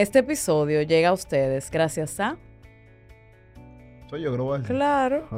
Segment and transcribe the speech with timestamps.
[0.00, 2.38] Este episodio llega a ustedes gracias a...
[4.08, 4.62] Soy yo, Global.
[4.62, 5.28] Claro.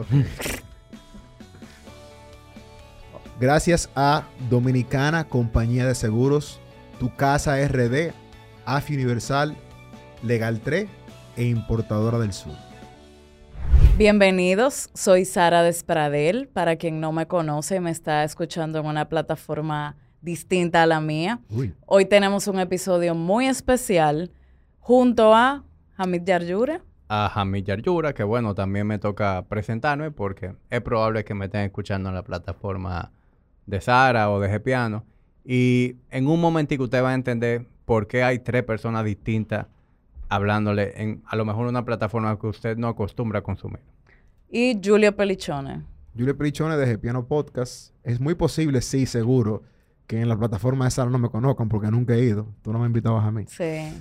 [3.40, 6.60] Gracias a Dominicana Compañía de Seguros,
[7.00, 8.12] Tu Casa RD,
[8.64, 9.56] AFI Universal,
[10.22, 10.88] Legal 3
[11.38, 12.54] e Importadora del Sur.
[13.98, 16.46] Bienvenidos, soy Sara Despradel.
[16.46, 21.40] Para quien no me conoce, me está escuchando en una plataforma distinta a la mía.
[21.50, 24.30] Uy, Hoy tenemos un episodio muy especial
[24.82, 25.62] junto a
[25.96, 26.82] Hamid Yaryura.
[27.08, 31.62] a Hamid Yaryura, que bueno, también me toca presentarme porque es probable que me estén
[31.62, 33.12] escuchando en la plataforma
[33.66, 35.04] de Sara o de G-Piano.
[35.44, 39.66] Y en un momentico usted va a entender por qué hay tres personas distintas
[40.28, 43.80] hablándole en a lo mejor una plataforma que usted no acostumbra a consumir.
[44.50, 45.84] y Julio Pelichone.
[46.16, 47.94] Julio Prichone de Piano Podcast.
[48.02, 49.62] Es muy posible, sí, seguro,
[50.06, 52.46] que en la plataforma de Sara no me conozcan porque nunca he ido.
[52.62, 53.44] Tú no me invitabas a mí.
[53.48, 53.92] Sí,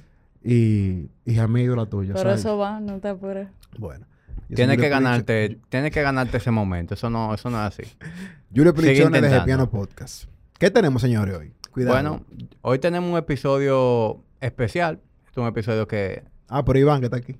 [0.43, 2.13] Y, y a la tuya.
[2.13, 2.39] por ¿sabes?
[2.39, 3.47] eso va, no te apures.
[3.77, 4.05] Bueno.
[4.53, 6.93] Tienes que ganarte, tienes que ganarte ese momento.
[6.95, 7.83] Eso no, eso no es así.
[8.53, 9.41] Julio Sigue Prichone de.
[9.41, 10.25] Piano Podcast.
[10.59, 11.53] ¿Qué tenemos, señores, hoy?
[11.71, 11.95] Cuidado.
[11.95, 12.25] Bueno,
[12.61, 14.99] hoy tenemos un episodio especial.
[15.25, 17.39] Este es un episodio que Ah, pero Iván, que está aquí.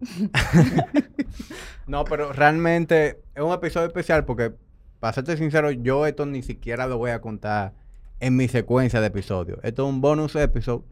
[1.86, 4.52] No, pero realmente es un episodio especial porque,
[4.98, 7.74] para serte sincero, yo esto ni siquiera lo voy a contar
[8.18, 9.60] en mi secuencia de episodios.
[9.62, 10.82] Esto es un bonus episode.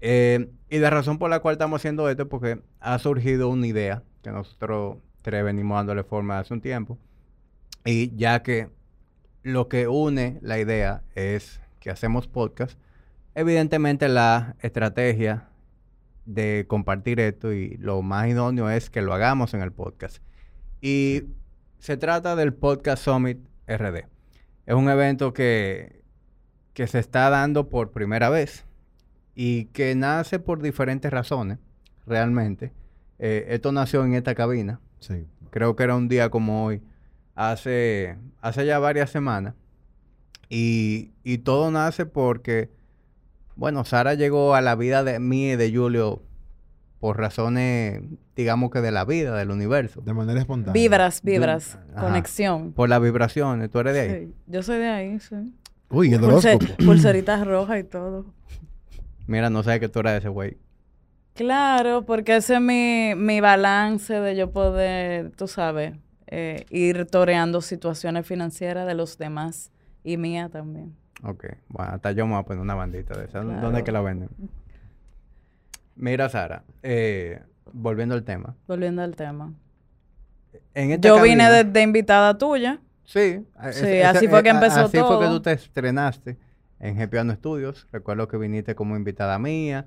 [0.00, 3.66] Eh, y la razón por la cual estamos haciendo esto es porque ha surgido una
[3.66, 6.98] idea que nosotros tres venimos dándole forma hace un tiempo.
[7.84, 8.70] Y ya que
[9.42, 12.78] lo que une la idea es que hacemos podcast,
[13.34, 15.48] evidentemente la estrategia
[16.24, 20.18] de compartir esto y lo más idóneo es que lo hagamos en el podcast.
[20.80, 21.24] Y
[21.78, 24.06] se trata del Podcast Summit RD.
[24.66, 26.02] Es un evento que,
[26.72, 28.64] que se está dando por primera vez
[29.34, 31.58] y que nace por diferentes razones,
[32.06, 32.72] realmente.
[33.18, 34.80] Eh, esto nació en esta cabina.
[35.00, 35.26] Sí.
[35.50, 36.82] Creo que era un día como hoy,
[37.34, 39.54] hace, hace ya varias semanas.
[40.48, 42.70] Y, y todo nace porque,
[43.56, 46.22] bueno, Sara llegó a la vida de mí y de Julio
[47.00, 48.02] por razones,
[48.34, 50.00] digamos que de la vida, del universo.
[50.00, 50.72] De manera espontánea.
[50.72, 52.72] Vibras, vibras, conexión.
[52.72, 53.70] Por las vibraciones.
[53.70, 54.26] ¿Tú eres de ahí?
[54.26, 55.36] Sí, yo soy de ahí, sí.
[55.90, 56.64] Uy, el horóscopo.
[56.84, 58.24] pulseritas rojas y todo.
[59.26, 60.58] Mira, no sé que tú eres de ese güey.
[61.34, 65.94] Claro, porque ese es mi, mi balance de yo poder, tú sabes,
[66.28, 69.72] eh, ir toreando situaciones financieras de los demás
[70.04, 70.94] y mía también.
[71.24, 71.46] Ok.
[71.68, 73.38] Bueno, hasta yo me voy a poner una bandita de esa.
[73.40, 73.76] ¿Dónde Claro.
[73.78, 74.28] es que la venden?
[75.96, 77.40] Mira, Sara, eh,
[77.72, 78.54] volviendo al tema.
[78.66, 79.52] Volviendo al tema.
[80.74, 82.80] En esta Yo vine de, de invitada tuya.
[83.04, 85.30] Sí, Sí, así fue que empezó Así fue que todo.
[85.36, 86.36] tú te estrenaste
[86.84, 87.86] en Gepiano Studios.
[87.92, 89.86] Recuerdo que viniste como invitada mía.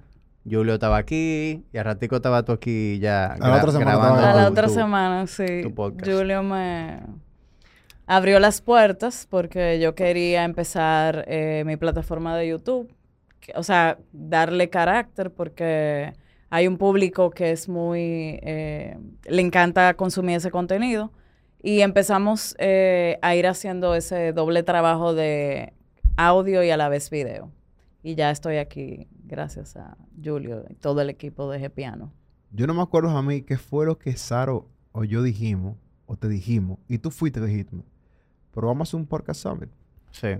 [0.49, 4.25] Julio estaba aquí y a ratico estaba tú aquí ya A la otra semana grabando
[4.27, 5.61] A la otra tu- semana, sí.
[5.61, 6.09] tu podcast.
[6.09, 7.01] Julio me
[8.05, 12.93] abrió las puertas porque yo quería empezar eh, mi plataforma de YouTube.
[13.41, 16.13] Que- O sea, darle carácter porque
[16.49, 18.39] hay un público que es muy...
[18.41, 21.11] eh, le encanta consumir ese contenido.
[21.61, 25.73] Y empezamos eh, a ir haciendo ese doble trabajo de
[26.17, 27.51] audio y a la vez video.
[28.03, 32.11] Y ya estoy aquí gracias a Julio y todo el equipo de G-Piano.
[32.51, 36.15] Yo no me acuerdo a mí qué fue lo que Saro o yo dijimos, o
[36.15, 37.77] te dijimos, y tú fuiste dijiste,
[38.53, 39.69] pero vamos a hacer un podcast summit.
[40.11, 40.37] Sí.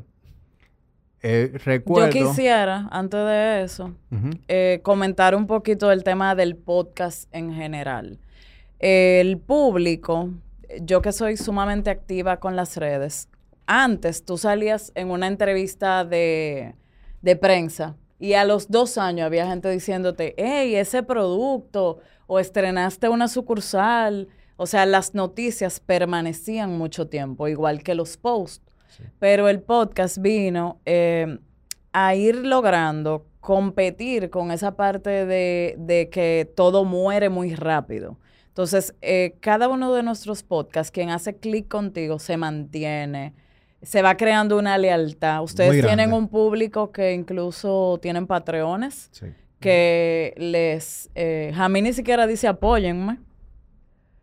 [1.21, 2.09] Eh, recuerdo...
[2.09, 3.93] Yo quisiera, antes de eso,
[4.47, 8.19] eh, comentar un poquito el tema del podcast en general.
[8.79, 10.29] El público,
[10.81, 13.29] yo que soy sumamente activa con las redes,
[13.67, 16.75] antes tú salías en una entrevista de,
[17.21, 23.09] de prensa y a los dos años había gente diciéndote, hey, ese producto, o estrenaste
[23.09, 24.27] una sucursal.
[24.57, 28.63] O sea, las noticias permanecían mucho tiempo, igual que los posts.
[29.19, 31.37] Pero el podcast vino eh,
[31.93, 38.17] a ir logrando competir con esa parte de, de que todo muere muy rápido.
[38.47, 43.35] Entonces, eh, cada uno de nuestros podcasts, quien hace clic contigo, se mantiene,
[43.81, 45.41] se va creando una lealtad.
[45.43, 49.27] Ustedes tienen un público que incluso tienen patreones, Sí.
[49.59, 51.09] que les...
[51.15, 53.19] Eh, a mí ni siquiera dice apóyenme.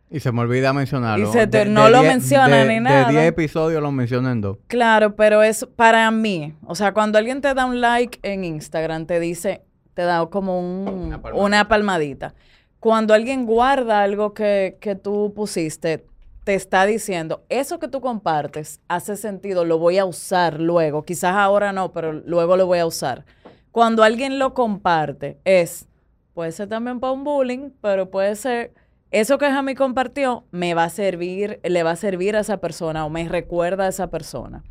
[0.09, 1.27] Y se me olvida mencionarlo.
[1.29, 3.07] Y se te- no lo diez- menciona de- ni nada.
[3.07, 4.57] De 10 episodios lo menciono en dos.
[4.67, 6.53] Claro, pero es para mí.
[6.65, 9.63] O sea, cuando alguien te da un like en Instagram, te dice,
[9.93, 11.45] te da como un- Una palmadita.
[11.45, 12.33] una palmadita.
[12.79, 16.05] Cuando alguien guarda algo que, que tú pusiste,
[16.45, 21.03] te está diciendo, eso que tú compartes hace sentido, lo voy a usar luego.
[21.03, 23.25] Quizás ahora no, pero luego lo voy a usar.
[23.71, 25.87] Cuando alguien lo comparte, es,
[26.35, 28.73] puede ser también para un bullying, pero puede ser
[29.09, 33.05] eso que Jamie compartió me va a servir, le va a servir a esa persona
[33.05, 34.63] o me recuerda a esa persona.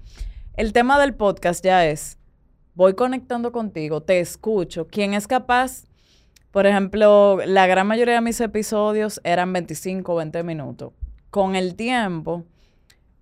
[0.56, 2.18] El tema del podcast ya es,
[2.74, 4.86] voy conectando contigo, te escucho.
[4.86, 5.86] ¿Quién es capaz?
[6.52, 10.92] Por ejemplo, la gran mayoría de mis episodios eran 25 o 20 minutos.
[11.34, 12.44] Con el tiempo,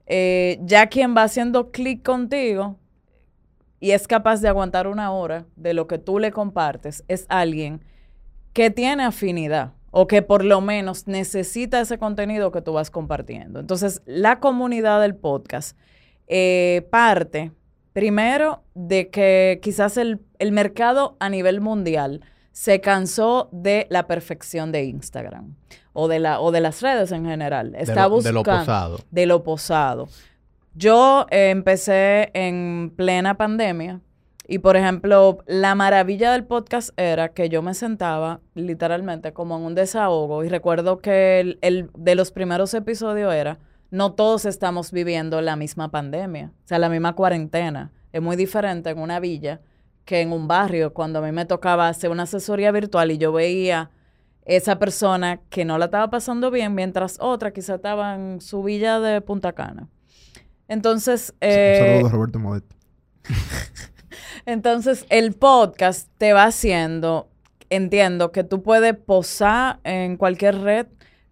[0.04, 2.76] eh, ya quien va haciendo clic contigo
[3.80, 7.82] y es capaz de aguantar una hora de lo que tú le compartes, es alguien
[8.52, 13.60] que tiene afinidad o que por lo menos necesita ese contenido que tú vas compartiendo.
[13.60, 15.74] Entonces, la comunidad del podcast
[16.26, 17.52] eh, parte
[17.94, 20.20] primero de que quizás el,
[20.50, 22.20] mercado a nivel mundial
[22.50, 25.54] se cansó de la perfección de Instagram
[25.92, 27.74] o de, la, o de las redes en general.
[27.76, 29.00] Está buscando de lo posado.
[29.10, 30.08] De lo posado.
[30.74, 34.00] Yo eh, empecé en plena pandemia
[34.48, 39.62] y por ejemplo, la maravilla del podcast era que yo me sentaba literalmente como en
[39.62, 43.58] un desahogo y recuerdo que el, de los primeros episodios era,
[43.90, 47.92] no todos estamos viviendo la misma pandemia, o sea, la misma cuarentena.
[48.12, 49.60] Es muy diferente en una villa
[50.04, 53.32] que en un barrio, cuando a mí me tocaba hacer una asesoría virtual y yo
[53.32, 53.90] veía
[54.44, 59.00] esa persona que no la estaba pasando bien, mientras otra quizá estaba en su villa
[59.00, 59.88] de Punta Cana.
[60.68, 61.34] Entonces...
[61.40, 62.64] Eh, saludo Roberto Modet.
[64.46, 67.28] Entonces, el podcast te va haciendo,
[67.70, 70.86] entiendo que tú puedes posar en cualquier red,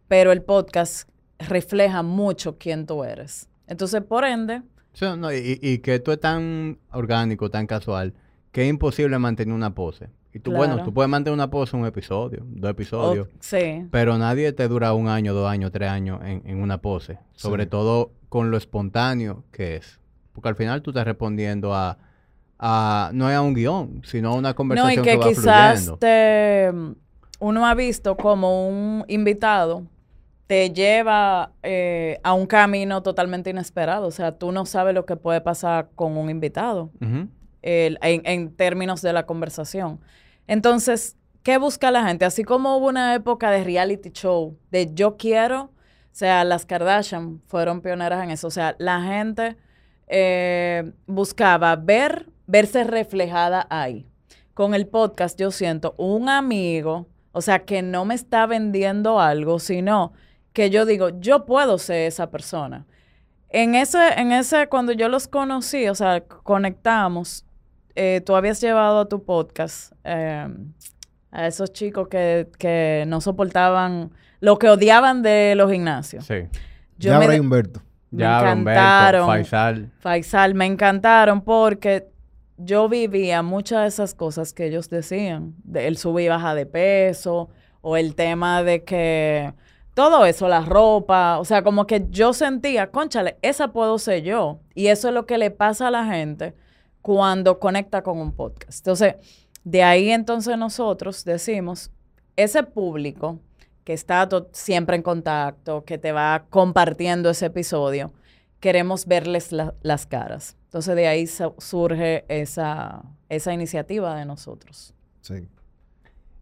[0.08, 1.08] pero el podcast
[1.38, 3.48] refleja mucho quién tú eres.
[3.66, 4.62] Entonces, por ende...
[5.32, 8.14] y, que tú es tan orgánico, tan casual,
[8.52, 10.10] que es imposible mantener una pose.
[10.32, 13.28] Y tú, bueno, tú puedes mantener una pose un episodio, dos episodios.
[13.40, 13.86] sí.
[13.90, 17.18] Pero nadie te dura un año, dos años, tres años en, una pose.
[17.34, 19.98] Sobre todo con lo espontáneo que es.
[20.32, 21.98] Porque al final tú estás respondiendo a
[23.12, 26.70] no es a un guion, sino a una conversación no, y que, quizás te,
[27.38, 29.84] uno ha visto como un invitado
[30.46, 34.08] te lleva eh, a un camino totalmente inesperado.
[34.08, 36.90] O sea, tú no sabes lo que puede pasar con un invitado
[37.62, 40.00] en, términos de la conversación.
[40.46, 42.24] Entonces, ¿qué busca la gente?
[42.24, 45.70] Así como hubo una época de reality show, de yo quiero, o
[46.12, 48.48] sea, las Kardashian fueron pioneras en eso.
[48.48, 49.56] O sea, la gente
[50.08, 54.06] eh, buscaba ver verse reflejada ahí.
[54.54, 59.60] Con el podcast yo siento un amigo, o sea, que no me está vendiendo algo,
[59.60, 60.12] sino
[60.52, 62.86] que yo digo, yo puedo ser esa persona.
[63.48, 67.44] En ese, en ese, cuando yo los conocí, o sea, conectamos,
[68.02, 70.72] eh, tú habías llevado a tu podcast em,
[71.30, 74.10] a esos chicos que, que, no soportaban,
[74.40, 76.24] lo que odiaban de los gimnasios.
[76.24, 76.48] Sí.
[76.96, 77.82] Yo ya me, Humberto.
[78.10, 79.26] Me ya encantaron.
[79.26, 79.90] Faisal.
[79.98, 82.08] Faisal, me encantaron porque
[82.56, 86.64] yo vivía muchas de esas cosas que ellos decían, de el subir y baja de
[86.64, 87.50] peso,
[87.82, 89.52] o el tema de que
[89.92, 94.60] todo eso, la ropa, o sea, como que yo sentía, conchale, esa puedo ser yo.
[94.74, 96.54] Y eso es lo que le pasa a la gente
[97.02, 98.80] cuando conecta con un podcast.
[98.80, 99.14] Entonces,
[99.64, 101.90] de ahí entonces nosotros decimos,
[102.36, 103.40] ese público
[103.84, 108.12] que está siempre en contacto, que te va compartiendo ese episodio,
[108.60, 109.50] queremos verles
[109.82, 110.56] las caras.
[110.64, 114.94] Entonces de ahí surge esa, esa iniciativa de nosotros.
[115.20, 115.48] Sí.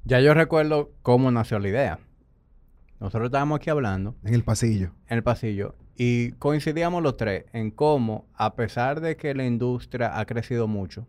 [0.05, 1.99] Ya yo recuerdo cómo nació la idea.
[3.01, 4.17] Nosotros estábamos aquí hablando.
[4.25, 4.93] En el pasillo.
[5.09, 5.75] En el pasillo.
[6.01, 11.09] Y coincidíamos los tres en cómo, a pesar de que la industria ha crecido mucho,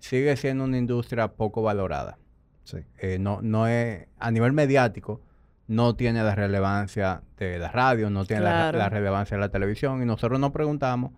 [0.00, 2.18] sigue siendo una industria poco valorada.
[2.62, 2.76] Sí.
[2.98, 5.22] Eh, no, no es, a nivel mediático,
[5.66, 10.02] no tiene la relevancia de la radio, no tiene la, la, relevancia de la televisión.
[10.02, 11.12] Y nosotros nos preguntamos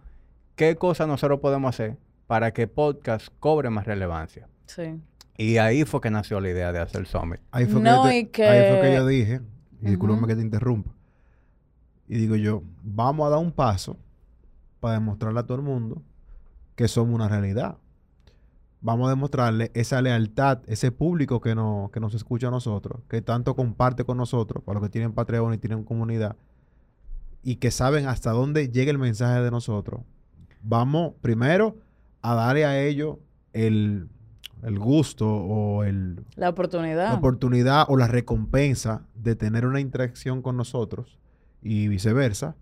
[0.54, 1.96] qué cosas nosotros podemos hacer
[2.28, 4.46] para que podcast cobre más relevancia.
[4.66, 5.00] Sí.
[5.36, 7.40] Y ahí fue que nació la idea de hacer el Summit.
[7.50, 7.82] Ahí fue,
[8.30, 9.40] que, Ahí fue que yo dije,
[9.82, 10.93] y discúlpame que te interrumpa,
[12.06, 13.96] y digo yo, vamos a dar un paso
[14.80, 16.02] para demostrarle a todo el mundo
[16.74, 17.78] que somos una realidad.
[18.80, 23.22] Vamos a demostrarle esa lealtad, ese público que, no, que nos escucha a nosotros, que
[23.22, 26.36] tanto comparte con nosotros, para los que tienen Patreon y tienen comunidad,
[27.42, 30.02] y que saben hasta dónde llega el mensaje de nosotros,
[30.62, 31.78] vamos primero
[32.20, 33.16] a darle a ellos
[33.54, 34.10] el,
[34.78, 36.22] gusto o el...
[36.36, 37.08] La oportunidad.
[37.08, 41.18] La oportunidad o la recompensa de tener una interacción con nosotros
[41.64, 42.54] y viceversa,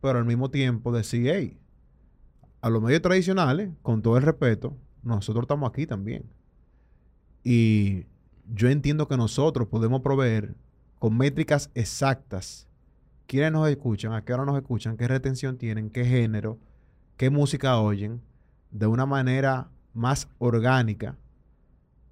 [0.00, 1.58] pero al mismo tiempo decir, hey,
[2.62, 6.24] a los medios tradicionales, con todo el respeto, nosotros estamos aquí también.
[7.42, 8.06] Y
[8.54, 10.54] yo entiendo que nosotros podemos proveer
[10.98, 12.66] con métricas exactas
[13.26, 16.58] quiénes nos escuchan, a qué hora nos escuchan, qué retención tienen, qué género,
[17.16, 18.22] qué música oyen
[18.70, 21.18] de una manera más orgánica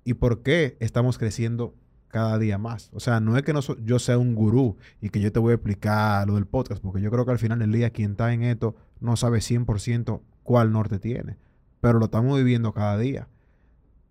[0.05, 1.75] y por qué estamos creciendo
[2.13, 2.91] cada día más.
[2.93, 5.41] O sea, no es que no so- yo sea un gurú y que yo te
[5.41, 8.13] voy a explicar lo del podcast, porque yo creo que al final del día quien
[8.13, 11.39] está en esto no sabe 100% cuál norte tiene,
[11.81, 13.27] pero lo estamos viviendo cada día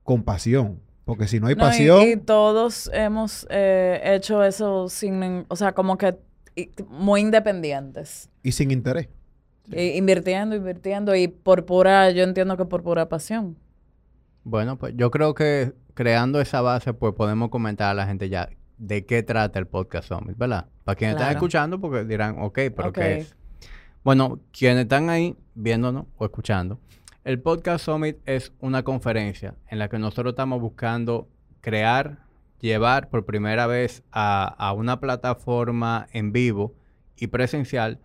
[0.03, 5.45] con pasión, porque si no hay No, pasión, y, todos hemos eh, hecho eso sin,
[5.47, 6.17] o sea, como que
[6.55, 8.29] y- muy independientes.
[8.43, 9.07] y sin interés.
[9.71, 13.55] Y invirtiendo, invirtiendo y por pura, yo entiendo que por pura pasión.
[14.43, 18.49] Bueno, pues yo creo que creando esa base, pues podemos comentar a la gente ya
[18.77, 20.67] de qué trata el Podcast Summit, ¿verdad?
[20.83, 22.91] Para quienes están escuchando, porque dirán, ok, pero.
[22.91, 23.35] ¿qué es?
[24.03, 26.79] Bueno, quienes están ahí viéndonos o escuchando,
[27.23, 31.29] el Podcast Summit es una conferencia en la que nosotros estamos buscando
[31.61, 32.25] crear,
[32.59, 36.73] llevar por primera vez a, a una plataforma en vivo
[37.15, 37.99] y presencial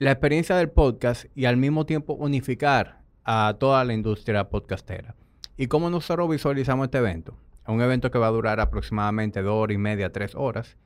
[0.00, 5.14] la experiencia del podcast y al mismo tiempo unificar a toda la industria podcastera.
[5.60, 7.34] ¿Y cómo nosotros visualizamos este evento?
[7.64, 10.78] Es un evento que va a durar aproximadamente dos horas y media, tres horas.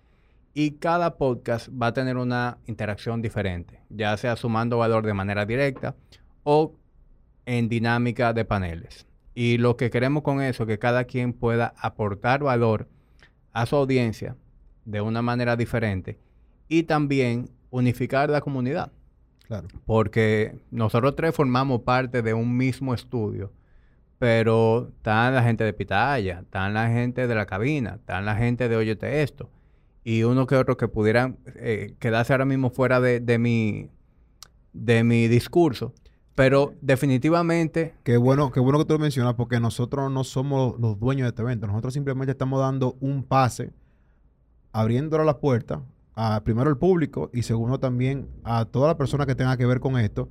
[0.53, 5.47] Y cada podcast va a tener una interacción diferente, ya sea sumando valor de manera
[5.47, 5.95] directa
[6.43, 6.75] o
[7.47, 9.07] en dinámica de paneles.
[9.33, 12.89] Y lo que queremos con eso es que cada quien pueda aportar valor
[13.53, 14.35] a su audiencia
[14.85, 16.19] de una manera diferente
[16.67, 18.91] y también unificar la comunidad
[19.47, 19.69] Claro.
[19.87, 23.53] porque nosotros tres formamos parte de un mismo estudio,
[24.25, 28.71] pero están la gente de Pitaya, están la gente de la cabina, están la gente
[28.71, 29.51] de Óyete Esto,
[30.03, 33.91] y uno que otro que pudieran eh, quedarse ahora mismo fuera de, de mi,
[34.73, 35.93] de mi discurso,
[36.35, 40.99] pero definitivamente, Qué bueno, qué bueno que tú lo mencionas, porque nosotros no somos los
[40.99, 41.67] dueños de este evento.
[41.67, 43.75] Nosotros simplemente estamos dando un pase,
[44.73, 45.83] abriéndole la puerta
[46.15, 49.81] a primero al público y segundo también a toda la persona que tenga que ver
[49.81, 50.31] con esto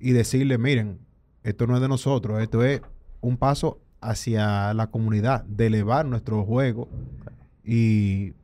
[0.00, 0.98] y decirle, miren,
[1.44, 2.82] esto no es de nosotros, esto es
[3.20, 6.88] un paso hacia la comunidad, de elevar nuestro juego
[7.64, 8.34] y,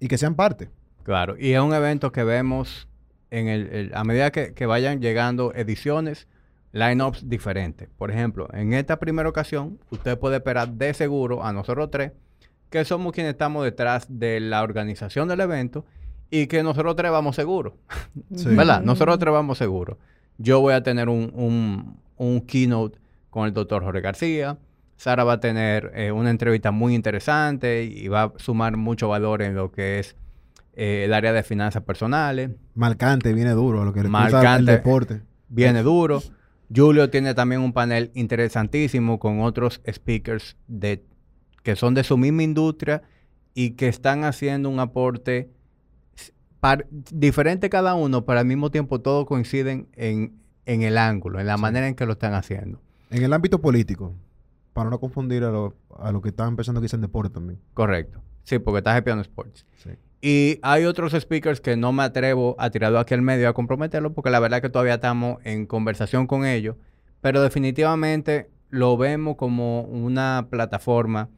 [0.00, 0.70] y que sean parte.
[1.02, 2.88] claro, y es un evento que vemos
[3.30, 6.28] en el, el- a medida que, que vayan llegando ediciones,
[6.72, 7.88] lineups diferentes.
[7.96, 12.12] Por ejemplo, en esta primera ocasión, usted puede esperar de seguro a nosotros tres,
[12.70, 15.84] que somos quienes estamos detrás de la organización del evento
[16.30, 17.74] y que nosotros tres vamos seguros.
[18.34, 18.48] Sí.
[18.54, 18.82] ¿Verdad?
[18.82, 19.96] Nosotros tres vamos seguros.
[20.38, 22.98] Yo voy a tener un, un- un keynote
[23.32, 24.58] con el doctor Jorge García.
[24.96, 29.40] Sara va a tener eh, una entrevista muy interesante y va a sumar mucho valor
[29.40, 30.14] en lo que es
[30.74, 32.50] eh, el área de finanzas personales.
[32.74, 34.70] Marcante, viene duro, lo que gusta el Marcante.
[34.72, 35.22] deporte.
[35.48, 36.22] Viene duro.
[36.74, 41.02] Julio tiene también un panel interesantísimo con otros speakers de,
[41.62, 43.02] que son de su misma industria
[43.54, 45.50] y que están haciendo un aporte
[46.60, 50.34] par- diferente cada uno, pero al mismo tiempo todos coinciden en,
[50.66, 51.62] en el ángulo, en la Sí.
[51.62, 52.80] manera en que lo están haciendo.
[53.12, 54.14] En el ámbito político,
[54.72, 57.60] para no confundir a lo, a lo que están empezando quizá en deporte también.
[57.74, 58.22] Correcto.
[58.42, 59.66] Sí, porque está Happy on Sports.
[59.76, 59.90] Sí.
[60.22, 64.14] Y hay otros speakers que no me atrevo a tirarlo aquí al medio a comprometerlo
[64.14, 66.76] porque la verdad que todavía estamos en conversación con ellos.
[67.20, 71.28] Pero definitivamente lo vemos como una plataforma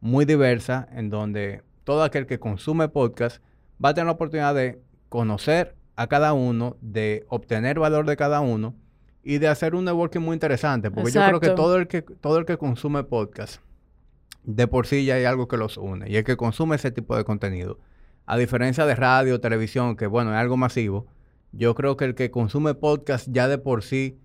[0.00, 3.42] muy diversa en donde todo aquel que consume podcast
[3.82, 8.40] va a tener la oportunidad de conocer a cada uno, de obtener valor de cada
[8.40, 8.74] uno
[9.22, 10.90] y de hacer un networking muy interesante.
[10.90, 13.60] Porque yo creo que todo el que todo el que consume podcast
[14.44, 16.10] de por sí ya hay algo que los une.
[16.10, 17.78] Y el que consume ese tipo de contenido,
[18.26, 21.06] a diferencia de radio, televisión, que bueno, es algo masivo,
[21.52, 24.18] yo creo que el que consume podcast ya de por sí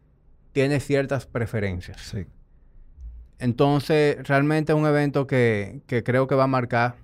[0.54, 2.02] tiene ciertas preferencias.
[2.02, 2.26] Sí.
[3.40, 6.96] Entonces, realmente es un evento que, que creo que va a marcar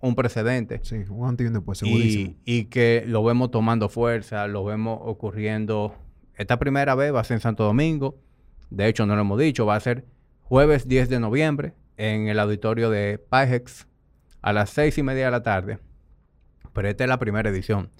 [0.00, 0.80] un precedente.
[0.82, 2.34] Sí, un antes y un después, segurísimo.
[2.44, 5.94] Y, y que lo vemos tomando fuerza, lo vemos ocurriendo.
[6.38, 8.16] Esta primera vez va a ser en Santo Domingo.
[8.70, 10.06] De hecho, no lo hemos dicho, va a ser
[10.42, 13.88] jueves 10 de noviembre en el auditorio de Pajex
[14.40, 15.78] a las seis y media de la tarde.
[16.72, 17.90] Pero esta es la primera edición.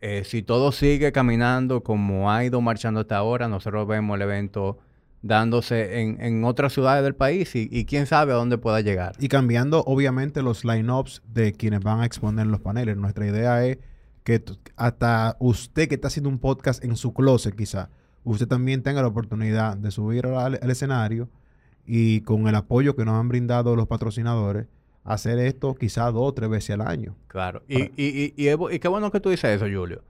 [0.00, 4.78] Eh, si todo sigue caminando como ha ido marchando hasta ahora, nosotros vemos el evento
[5.22, 9.14] dándose en, otras ciudades del país y, y quién sabe a dónde pueda llegar.
[9.20, 12.96] Y cambiando, obviamente, los lineups de quienes van a exponer los paneles.
[12.96, 13.78] Nuestra idea es
[14.28, 14.44] que
[14.76, 17.88] hasta usted que está haciendo un podcast en su closet, quizá,
[18.24, 21.30] usted también tenga la oportunidad de subir al, al escenario
[21.86, 24.66] y con el apoyo que nos han brindado los patrocinadores,
[25.02, 27.16] hacer esto quizá dos o tres veces al año.
[27.28, 27.62] Claro.
[27.68, 30.02] Y, y, y, qué bueno que tú dices eso, Julio.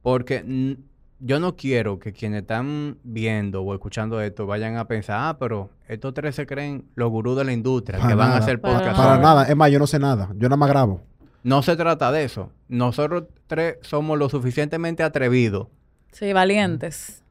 [0.00, 0.78] Porque
[1.20, 5.68] yo no quiero que quienes están viendo o escuchando esto vayan a pensar, ah, pero
[5.86, 8.78] estos tres se creen los gurús de la industria Para que van a hacer Para
[8.78, 8.96] podcast.
[8.96, 9.18] Para Ah.
[9.18, 9.42] nada.
[9.44, 10.30] Es más, yo no sé nada.
[10.38, 11.02] Yo nada más grabo.
[11.46, 12.50] No se trata de eso.
[12.66, 15.68] Nosotros tres somos lo suficientemente atrevidos,
[16.10, 17.22] Sí, valientes.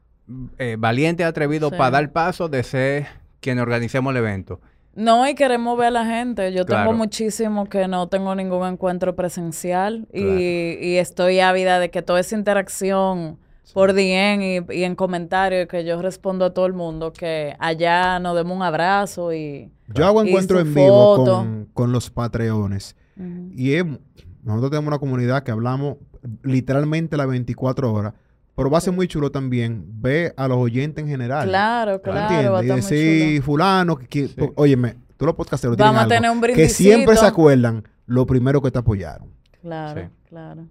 [0.56, 1.76] eh, valientes atrevidos Sí.
[1.76, 3.06] para dar paso de ser
[3.40, 4.58] quienes organicemos el evento.
[4.94, 6.50] No, y queremos ver a la gente.
[6.54, 6.84] Yo Claro.
[6.84, 10.38] tengo muchísimo que no tengo ningún encuentro presencial y, Claro.
[10.40, 13.38] y estoy ávida de que toda esa interacción
[13.74, 18.18] por DM y, y en comentarios que yo respondo a todo el mundo, que allá
[18.20, 19.70] nos demos un abrazo y...
[19.88, 22.96] Yo hago encuentro en vivo con los patreones.
[23.54, 23.84] Y es-
[24.42, 25.96] nosotros tenemos una comunidad que hablamos
[26.42, 28.14] literalmente las 24 horas.
[28.54, 31.46] Pero va a ser muy chulo también ver a los oyentes en general.
[31.48, 36.30] Claro, claro, Y decir, fulano, que, que- po- óyeme, tú los podcasteros Vamos a tener
[36.30, 39.28] un que siempre se acuerdan lo primero que te apoyaron.
[39.60, 40.08] Claro, Sí.
[40.28, 40.66] claro.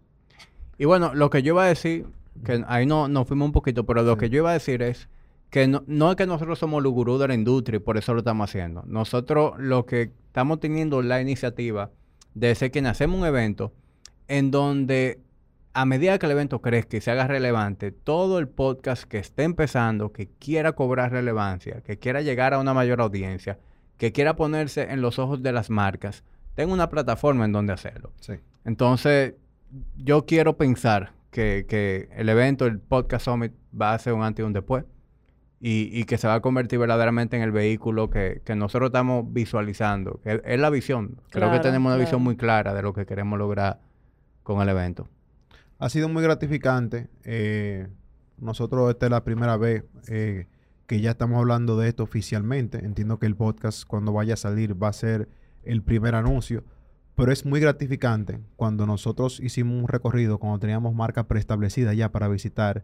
[0.78, 2.08] Y bueno, lo que yo iba a decir,
[2.44, 4.20] que ahí no, nos fuimos un poquito, pero lo Sí.
[4.20, 5.08] que yo iba a decir es
[5.52, 8.14] que no, no es que nosotros somos los gurús de la industria y por eso
[8.14, 8.84] lo estamos haciendo.
[8.88, 11.92] Nosotros lo que estamos teniendo la iniciativa
[12.36, 13.74] de quien hacemos un evento
[14.28, 15.20] en donde
[15.74, 19.44] a medida que el evento crezca y se haga relevante, todo el podcast que esté
[19.44, 23.60] empezando, que quiera cobrar relevancia, que quiera llegar a una mayor audiencia,
[23.98, 26.24] que quiera ponerse en los ojos de las marcas,
[26.54, 28.14] tenga una plataforma en donde hacerlo.
[28.22, 28.36] Sí.
[28.64, 29.34] Entonces,
[29.98, 34.44] yo quiero pensar que, que el evento, el Podcast Summit, va a ser un antes
[34.44, 34.86] y un después.
[35.68, 39.26] Y, y que se va a convertir verdaderamente en el vehículo que, que nosotros estamos
[39.34, 40.20] visualizando.
[40.22, 41.16] Que es, es la visión.
[41.32, 42.24] Creo que Claro, tenemos una visión claro.
[42.26, 43.80] muy clara de lo que queremos lograr
[44.44, 45.08] con el evento.
[45.80, 47.08] Ha sido muy gratificante.
[47.24, 47.88] eh,
[48.38, 50.46] nosotros esta es la primera vez eh,
[50.88, 52.86] que ya estamos hablando de esto oficialmente.
[52.86, 55.30] Entiendo que el podcast cuando vaya a salir va a ser
[55.64, 56.64] el primer anuncio.
[57.16, 62.28] Pero es muy gratificante cuando nosotros hicimos un recorrido, cuando teníamos marca preestablecida ya para
[62.28, 62.84] visitar,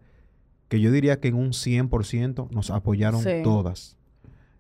[0.72, 3.42] que yo diría que en un 100% nos apoyaron Sí.
[3.44, 3.98] todas.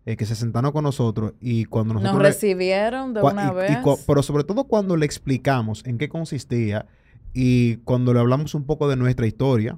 [0.05, 2.15] Eh, que se sentaron con nosotros y cuando nosotros...
[2.15, 3.77] Nos recibieron de una y- vez.
[4.05, 6.85] pero sobre todo cuando le explicamos en qué consistía
[7.33, 9.77] y cuando le hablamos un poco de nuestra historia,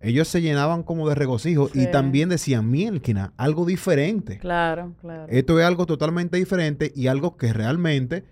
[0.00, 4.38] ellos se llenaban como de regocijo y también decían, Mielkina, algo diferente.
[4.38, 5.26] Claro, claro.
[5.28, 8.24] Esto es algo totalmente diferente y algo que realmente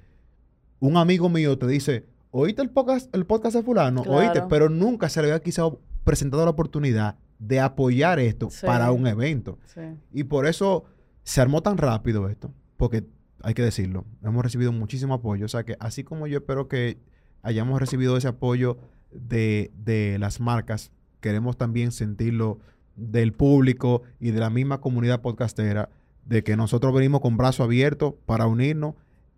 [0.79, 4.49] un amigo mío te dice, oíste el podcast, el podcast de fulano, oíste, Claro.
[4.49, 5.73] pero nunca se le había quizás
[6.07, 8.65] presentado la oportunidad de apoyar esto Sí.
[8.65, 9.59] para un evento.
[9.67, 9.81] Sí.
[10.13, 10.85] Y por eso
[11.23, 13.05] se armó tan rápido esto, porque
[13.43, 15.45] hay que decirlo, hemos recibido muchísimo apoyo.
[15.45, 16.99] O sea que así como yo espero que
[17.43, 18.79] hayamos recibido ese apoyo
[19.13, 20.91] de, de las marcas,
[21.21, 22.59] queremos también sentirlo
[22.97, 25.91] del público y de la misma comunidad podcastera,
[26.25, 28.95] de que nosotros venimos con brazo abierto para unirnos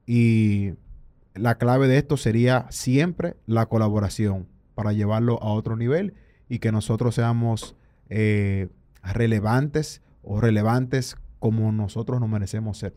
[0.06, 0.74] y
[1.34, 6.14] la clave de esto sería siempre la colaboración para llevarlo a otro nivel
[6.48, 7.74] y que nosotros seamos
[8.08, 8.68] eh,
[9.02, 12.94] relevantes o relevantes como nosotros nos merecemos ser.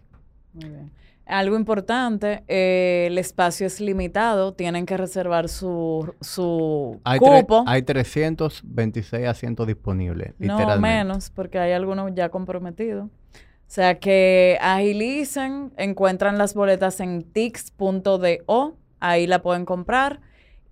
[0.53, 0.91] Muy bien.
[1.27, 7.63] Algo importante, eh, el espacio es limitado, tienen que reservar su, su Hay, tre- cupo.
[7.67, 10.97] hay 326 asientos disponibles, No literalmente.
[10.97, 13.05] menos, porque hay algunos ya comprometidos.
[13.05, 20.19] O sea que agilicen, encuentran las boletas en tix.do, ahí la pueden comprar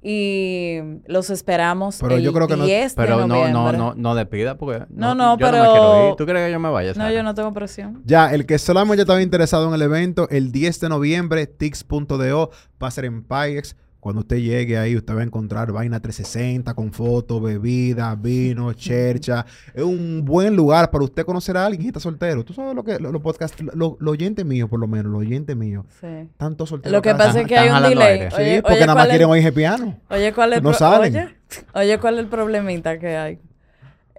[0.02, 3.78] y los esperamos Pero el yo creo que no- 10 de Pero no, no, noviembre.
[3.78, 6.16] no, no despida porque No, no, yo no me pero- quiero ir.
[6.16, 6.94] ¿Tú crees que yo me vaya?
[6.96, 8.02] No, yo no tengo presión.
[8.06, 12.88] Ya, el que solamente estaba interesado en el evento, el 10 de noviembre, tix.do, va
[12.88, 13.76] a ser en Pyrex.
[14.00, 19.46] Cuando usted llegue ahí, usted va a encontrar vaina 360 con fotos, bebida, vino, chercha.
[19.74, 22.46] Es un buen lugar para usted conocer a alguien y está soltero.
[22.46, 25.20] Tú sabes lo que los podcasts, los lo, lo oyentes míos, por lo menos, los
[25.22, 26.08] oyentes míos, Sí.
[26.38, 26.94] tanto solteros.
[26.94, 28.30] Lo que pasa es que están hay un delay.
[28.32, 30.00] Sí, Oye, porque nada más ¿cuál es- quieren oír ese piano.
[30.10, 31.16] Oye, ¿cuál es el No salen.
[31.16, 31.36] Oye,
[31.74, 33.40] oye, ¿cuál es el problemita que hay?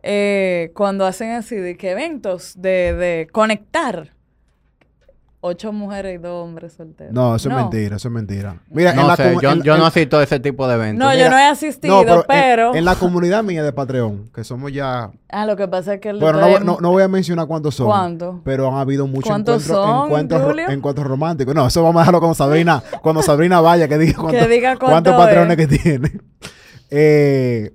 [0.03, 4.15] Eh, cuando hacen así de que eventos de, de conectar
[5.43, 7.15] ocho mujeres y dos hombres solteros.
[7.15, 8.57] No, eso es mentira, eso es mentira.
[8.69, 10.75] Mira, en No la sé, comu- yo, en- yo no asisto a ese tipo de
[10.75, 10.99] eventos.
[11.07, 12.71] No, yo no he asistido, No, pero...
[12.73, 15.11] en- En, la comunidad mía de Patreon, que somos ya.
[15.31, 16.11] Ah, lo que pasa es que...
[16.11, 17.87] el de Bueno, no, ustedes- no, no voy a mencionar cuántos son.
[17.87, 18.41] ¿Cuánto?
[18.45, 21.55] Pero han habido muchos ¿Cuántos encuentros, son, encuentros, románticos.
[21.55, 22.83] No, eso vamos a dejarlo con Sabrina.
[23.03, 25.67] cuando Sabrina vaya, que diga, cuánto- diga cuánto cuántos patrones es.
[25.69, 26.13] que tiene.
[26.91, 27.73] Eh,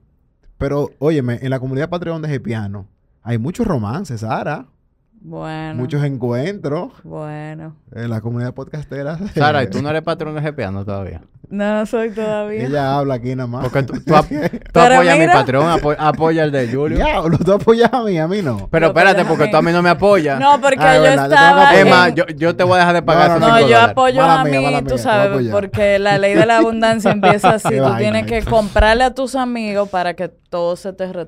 [0.58, 2.86] pero, óyeme, en la comunidad Patreon de Gepiano
[3.24, 4.66] hay muchos romances, Sara.
[5.28, 7.76] Bueno, Muchos encuentros bueno.
[7.94, 9.18] en la comunidad podcastera.
[9.34, 11.24] Sara, ¿y tú no eres patrón de GPA todavía?
[11.50, 12.66] No, no soy todavía.
[12.66, 13.64] Ella habla aquí nada más.
[13.64, 16.98] Porque tú, tú ap- tú apoyas a mi patrón, apo- apoya el de Julio.
[16.98, 18.68] Diablo, tú apoyas a mí, a mí no.
[18.72, 20.40] Pero No, pero espérate, porque tú a mí no me apoyas.
[20.40, 21.76] No, porque Ah, yo verdad, estaba...
[21.76, 23.80] es más, en- yo, yo te voy a dejar de pagar No, no, No, yo
[23.82, 27.70] apoyo Mala a mí, mía, tú sabes, porque la ley de la abundancia empieza así.
[27.70, 31.28] Qué tú vaina, tienes que comprarle a tus amigos para que todo se te re-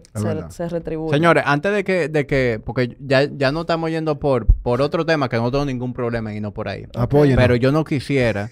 [0.49, 1.13] se, retribuya.
[1.15, 5.05] Señores, antes de que, de que, porque ya, ya no estamos yendo por, por otro
[5.05, 6.85] tema que no tengo ningún problema en irnos por ahí.
[6.95, 7.41] Apóyenos.
[7.41, 8.49] Pero yo no quisiera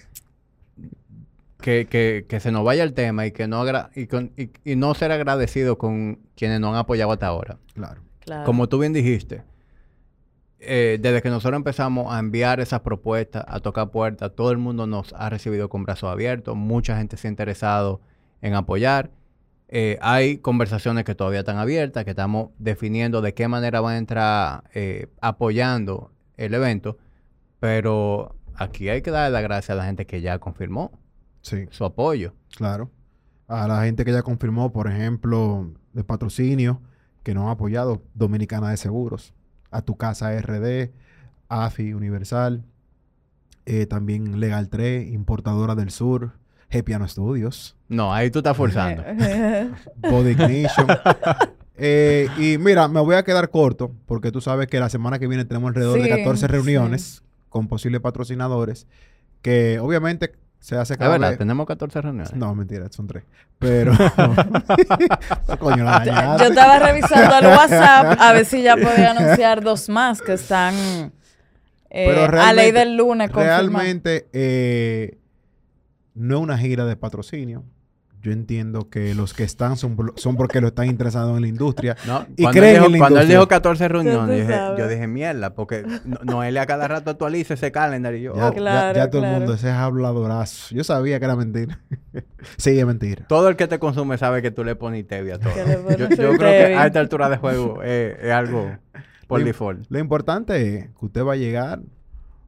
[1.66, 4.50] que, que, que se nos vaya el tema y que no agra- y, con- y-
[4.64, 7.58] y no ser agradecido con quienes nos han apoyado hasta ahora.
[7.74, 8.02] Claro.
[8.20, 8.44] Claro.
[8.44, 9.42] Como tú bien dijiste,
[10.60, 14.86] eh, desde que nosotros empezamos a enviar esas propuestas, a tocar puertas, todo el mundo
[14.86, 18.00] nos ha recibido con brazos abiertos, mucha gente se ha interesado
[18.42, 19.10] en apoyar.
[19.68, 23.98] Eh, hay conversaciones que todavía están abiertas, que estamos definiendo de qué manera van a
[23.98, 26.96] entrar eh, apoyando el evento,
[27.58, 30.92] pero aquí hay que darle las gracias a la gente que ya confirmó
[31.46, 32.32] Sí, su apoyo.
[32.56, 32.90] claro.
[33.48, 36.80] A la gente que ya confirmó, por ejemplo, de patrocinio,
[37.22, 39.32] que nos ha apoyado, Dominicana de Seguros,
[39.70, 40.90] a tu casa RD,
[41.48, 42.64] AFI Universal,
[43.64, 46.32] eh, también Legal 3, Importadora del Sur,
[46.70, 49.04] Gepiano Studios, No, ahí tú estás forzando.
[49.98, 50.88] Body Ignition.
[51.76, 55.28] Eh, y mira, me voy a quedar corto porque tú sabes que la semana que
[55.28, 56.46] viene tenemos alrededor de Sí, 14 sí.
[56.48, 58.86] reuniones con posibles patrocinadores
[59.42, 60.32] que obviamente
[60.66, 62.34] se hace Es cada verdad, vez- tenemos 14 reuniones.
[62.34, 63.22] No, mentira, son tres.
[63.60, 63.92] Pero.
[65.60, 66.42] Coño, la dañaste.
[66.42, 70.74] Yo estaba revisando el WhatsApp a ver si ya podía anunciar dos más que están
[71.88, 73.30] eh, Pero a ley del lunes.
[73.30, 75.18] Realmente, eh,
[76.14, 77.62] no es una gira de patrocinio.
[78.26, 81.96] Yo entiendo que los que están son, son porque lo están interesados en la industria.
[82.08, 84.52] No, Y cuando, creen él dijo, en la cuando él dijo 14 reuniones, yo dije,
[84.52, 84.78] sabes.
[84.80, 88.50] yo dije mierda, porque no- Noelia cada rato actualiza ese calendar y yo, Ya, oh,
[88.50, 90.74] ya- Claro, ya todo el mundo ese es habladorazo.
[90.74, 91.78] Yo sabía que era mentira.
[92.56, 93.24] sí, es mentira.
[93.28, 95.52] todo el que te consume sabe que tú le pones TV a todo.
[95.96, 98.76] Yo, yo creo que a esta altura de juego eh, es algo
[99.28, 99.86] por Lo- default.
[99.88, 101.80] Lo importante es que usted va a llegar,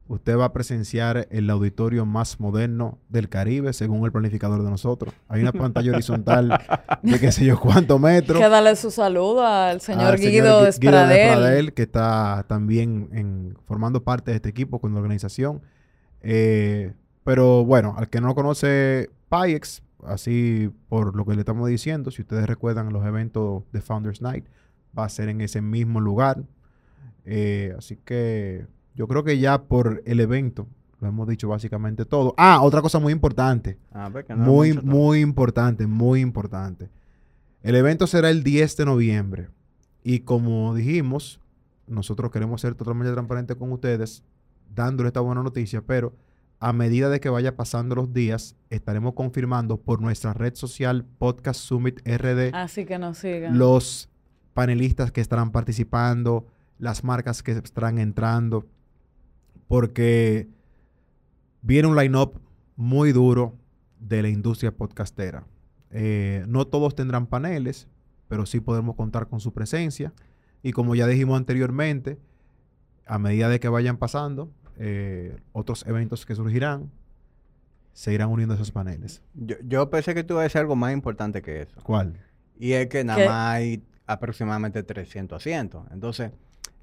[0.09, 5.13] usted va a presenciar el auditorio más moderno del Caribe, según el planificador de nosotros.
[5.29, 6.59] Hay una pantalla horizontal
[7.01, 8.37] de qué sé yo cuántos metros.
[8.39, 11.09] Que darle su saludo al señor al Guido Gui- Despradel.
[11.17, 15.61] Despradel, que está también en- formando parte de este equipo con la organización.
[16.21, 16.93] Eh,
[17.23, 22.23] pero bueno, al que no conoce Payex, así por lo que le estamos diciendo, si
[22.23, 24.45] ustedes recuerdan los eventos de Founders Night,
[24.97, 26.43] va a ser en ese mismo lugar.
[27.25, 30.67] Eh, así que yo creo que ya por el evento
[30.99, 32.33] lo hemos dicho básicamente todo.
[32.37, 33.77] Ah, otra cosa muy importante.
[33.93, 36.89] Ah, no Muy, muy importante, muy importante.
[37.61, 39.49] El evento será el 10 de noviembre.
[40.03, 41.39] Y como dijimos,
[41.87, 44.23] nosotros queremos ser totalmente transparentes con ustedes,
[44.73, 46.13] dándole esta buena noticia, pero
[46.59, 51.61] a medida de que vaya pasando los días, estaremos confirmando por nuestra red social Podcast
[51.61, 53.57] Summit RD Así que nos sigan.
[53.57, 54.09] los
[54.53, 56.45] panelistas que estarán participando,
[56.77, 58.65] las marcas que estarán entrando,
[59.69, 60.49] porque
[61.61, 62.41] viene un line-up
[62.75, 63.55] muy duro
[63.99, 65.45] de la industria podcastera.
[65.91, 67.87] Eh, no todos tendrán paneles,
[68.27, 70.11] pero sí podemos contar con su presencia.
[70.63, 72.17] Y como ya dijimos anteriormente,
[73.05, 76.89] a medida de que vayan pasando, eh, otros eventos que surgirán,
[77.93, 79.21] se irán uniendo a esos paneles.
[79.35, 81.79] Yo, yo pensé que tú ibas a decir algo más importante que eso.
[81.83, 82.17] ¿Cuál?
[82.57, 83.27] Y es que nada ¿Qué?
[83.27, 85.85] más hay aproximadamente 300 asientos.
[85.91, 86.31] Entonces,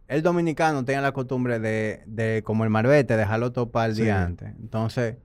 [0.08, 4.02] el dominicano tiene la costumbre de, de como el marbete, dejarlo todo para el Sí.
[4.02, 4.48] día antes.
[4.60, 5.16] Entonces,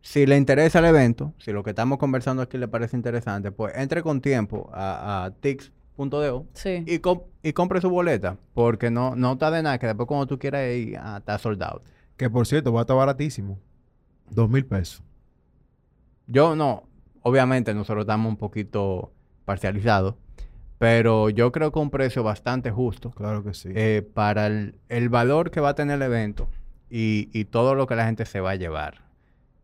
[0.00, 3.74] si le interesa el evento, si lo que estamos conversando aquí le parece interesante, pues
[3.76, 6.82] entre con tiempo a, a tix.do Sí.
[6.86, 8.36] y, com- y compre su boleta.
[8.54, 11.82] Porque no, no está de nada, que después cuando tú quieras ir, ah, está soldado.
[12.16, 13.58] Que por cierto, va a estar baratísimo.
[14.30, 15.02] Dos mil pesos.
[16.26, 16.84] Yo no,
[17.22, 19.12] obviamente nosotros estamos un poquito
[19.44, 20.14] parcializados,
[20.78, 23.70] pero yo creo que un precio bastante justo Claro que sí.
[23.74, 26.48] eh, para el, el valor que va a tener el evento
[26.90, 29.02] y, y todo lo que la gente se va a llevar.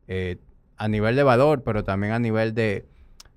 [0.09, 0.39] Eh,
[0.77, 2.87] a nivel de valor, pero también a nivel de,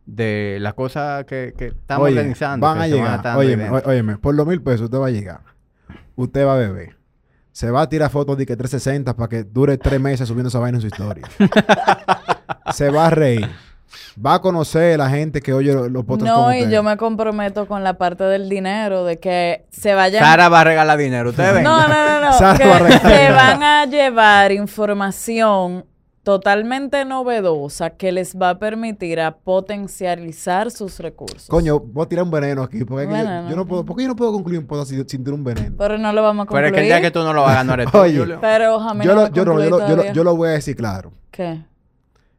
[0.05, 2.65] de las cosas que, que estamos Oye, organizando.
[2.65, 3.17] Van a llegar.
[3.17, 5.41] estar Óyeme, óyeme, por los mil pesos usted va a llegar.
[6.15, 6.95] Usted va a beber.
[7.51, 10.59] Se va a tirar fotos de que 360 para que dure tres meses subiendo esa
[10.59, 11.27] vaina en su historia.
[12.73, 13.47] Se va a reír.
[14.23, 17.67] Va a conocer a la gente que oye los, podcasts No, y yo me comprometo
[17.67, 20.23] con la parte del dinero, de que se vayan...
[20.23, 21.29] Sara va a regalar dinero.
[21.29, 21.63] Ustedes ven.
[21.63, 22.33] No, no, no, no.
[22.37, 22.99] Sara que Barrera.
[22.99, 25.85] se van a llevar información
[26.23, 31.47] totalmente novedosa que les va a permitir a potencializar sus recursos.
[31.49, 32.85] Coño, voy a tirar un veneno aquí.
[32.85, 33.49] Porque que yo- Veneno.
[33.49, 35.43] yo, no puedo, ¿Por qué yo no puedo concluir un podcast sin, sin tirar un
[35.43, 35.75] veneno?
[35.77, 36.67] Pero no lo vamos a Pero concluir.
[36.67, 38.17] es que el día que tú no lo vas a ganar es tú, Oye.
[38.19, 38.37] Julio.
[38.39, 40.51] Pero Yo no lo, va a yo, no, yo, lo, lo, yo lo voy a
[40.53, 41.11] decir claro.
[41.29, 41.61] ¿Qué?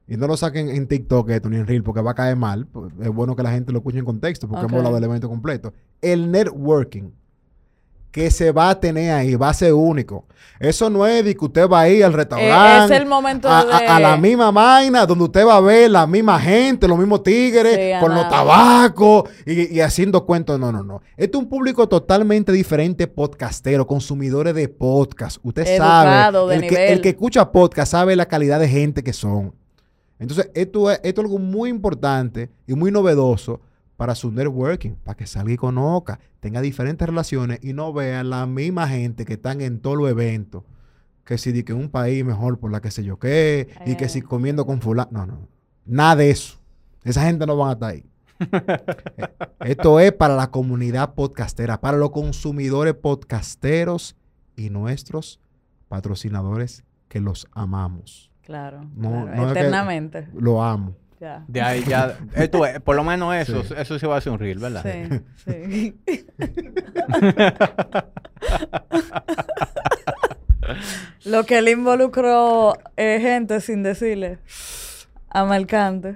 [0.06, 2.66] Y no lo saquen en TikTok esto ni en Reel porque va a caer mal.
[2.66, 5.28] Pues, Es bueno que la gente lo escuche en contexto porque hemos hablado del evento
[5.28, 5.72] completo.
[6.02, 7.10] El networking
[8.10, 10.26] que se va a tener ahí va a ser único.
[10.60, 12.94] Eso no es de que usted va a ir al Eh, restaurante.
[12.94, 13.72] es el momento a, de...
[13.72, 17.24] a- a la misma vaina donde usted va a ver la misma gente, los mismos
[17.24, 20.60] tigres, Sí, con los tabacos y, y haciendo cuentos.
[20.60, 21.00] No, no, no.
[21.16, 25.38] Este es un público totalmente diferente, podcastero, consumidores de podcast.
[25.42, 29.02] Usted Educado, sabe, de el que, el que escucha podcast sabe la calidad de gente
[29.02, 29.54] que son.
[30.18, 33.60] Entonces, esto es, esto es algo muy importante y muy novedoso
[33.96, 38.46] para su networking, para que salga y conozca, tenga diferentes relaciones y no vea la
[38.46, 40.62] misma gente que están en todos los eventos.
[41.24, 44.08] Que si di que un país mejor por la que sé yo qué, y que
[44.08, 44.22] si Eh.
[44.22, 45.10] comiendo con fulano.
[45.10, 45.48] No, no.
[45.86, 46.58] Nada de eso.
[47.02, 48.04] Esa gente no van a estar ahí.
[49.16, 54.16] Eh, Esto es para la comunidad podcastera, para los consumidores podcasteros
[54.56, 55.40] y nuestros
[55.88, 58.30] patrocinadores que los amamos.
[58.44, 60.28] Claro, No, claro, no es que- eternamente.
[60.34, 60.94] Lo amo.
[61.20, 61.42] Ya.
[61.48, 63.74] De ahí ya, es, por lo menos eso, Sí.
[63.78, 64.82] eso sí va a ser un reel, ¿verdad?
[65.46, 65.96] Sí, sí.
[71.24, 74.38] Lo que él involucró eh, gente sin decirle
[75.30, 76.14] a Marcante.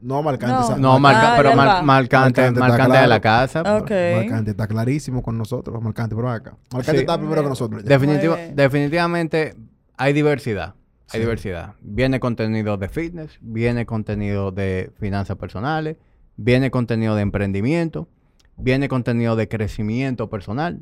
[0.00, 0.74] No, Marcante.
[0.74, 0.92] No.
[0.92, 1.82] No, marca, Ah, pero Mar- va.
[1.82, 3.64] marcante, Marcante de la casa.
[3.64, 5.82] Marcante está clarísimo con nosotros.
[5.82, 6.52] Marcante, pero acá.
[6.72, 6.96] Marcante Sí.
[6.98, 7.82] está primero que nosotros.
[7.82, 8.54] bien.
[8.54, 9.56] definitivamente
[9.96, 10.74] hay diversidad.
[11.12, 11.74] Hay diversidad.
[11.80, 15.96] Viene contenido de fitness, viene contenido de finanzas personales,
[16.36, 18.08] viene contenido de emprendimiento,
[18.56, 20.80] viene contenido de crecimiento personal,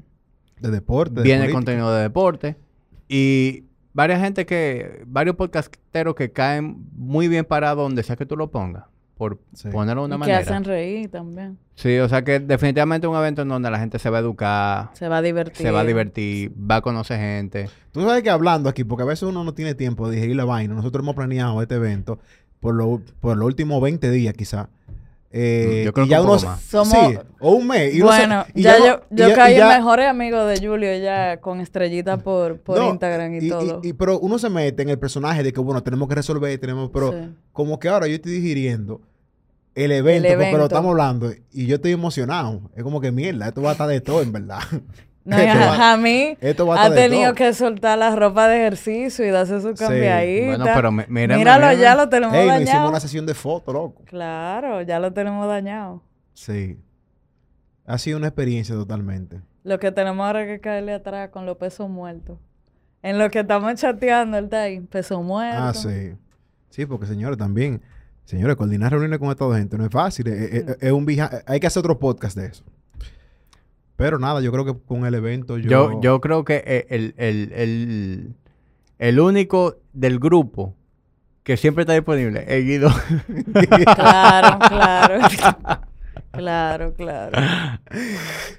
[0.61, 1.15] De deporte.
[1.17, 2.57] de viene contenido de deporte
[3.09, 8.37] y varias gente que, varios podcasteros que caen muy bien parados donde sea que tú
[8.37, 8.85] lo pongas,
[9.17, 9.69] por Sí.
[9.71, 10.39] ponerlo de una Y que manera.
[10.41, 11.59] hacen reír también.
[11.75, 14.21] Sí, o sea que definitivamente es un evento en donde la gente se va a
[14.21, 15.57] educar, Se va a divertir.
[15.67, 17.69] se va a divertir, va a conocer gente.
[17.93, 20.45] Tú sabes que hablando aquí, porque a veces uno no tiene tiempo de digerir la
[20.45, 20.75] vaina.
[20.75, 22.19] Nosotros hemos planeado este evento
[22.61, 24.69] por, lo- por los últimos 20 días, quizá.
[25.33, 26.61] Eh, Yo creo y que ya un poco uno- más.
[26.63, 27.93] Somos- Sí, o un mes.
[27.95, 30.49] y se- Bueno, y ya, yo, y yo ya- y caí en ya- mejores amigos
[30.49, 33.81] de Julio ya con estrellitas por, por No, Instagram y, y- y- todo.
[33.83, 36.91] y- pero uno se mete en el personaje de que, bueno, tenemos que resolver, tenemos,
[36.91, 37.35] pero Sí.
[37.53, 39.01] como que ahora yo estoy digiriendo
[39.75, 40.59] el evento, porque evento.
[40.59, 42.63] lo estamos hablando y yo estoy emocionado.
[42.75, 44.61] Es como que mierda, esto va a estar de todo, en verdad.
[46.59, 49.85] No, a ha tenido que soltar la ropa de ejercicio y darse su Sí.
[49.85, 50.47] cambiadita.
[50.47, 51.83] Bueno, pero mi- mírame, Míralo, mírame.
[51.83, 52.63] ya lo tenemos Ey, dañado.
[52.63, 54.03] hicimos una sesión de fotos, loco.
[54.05, 56.03] Claro, ya lo tenemos dañado.
[56.35, 56.79] Sí.
[57.87, 59.41] Ha sido una experiencia totalmente.
[59.65, 62.39] Lo que tenemos ahora es que caerle atrás con los pesos muertos.
[63.03, 65.59] En lo que estamos chateando, él está ahí, peso muerto.
[65.61, 66.15] Ah, sí.
[66.71, 67.81] Sí, porque señores, también,
[68.25, 70.27] señores, coordinar reuniones con esta gente no es fácil.
[70.29, 72.65] Es, es- es un vija- hay que hacer otro podcast de eso.
[73.97, 75.69] Pero nada, yo creo que con el evento yo...
[75.69, 78.35] Yo, yo creo que eh, el, el, el,
[78.99, 80.75] el único del grupo
[81.43, 82.91] que siempre está disponible es Guido.
[83.95, 85.81] Claro, claro.
[86.37, 87.39] claro, claro.